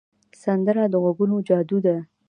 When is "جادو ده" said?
1.47-1.95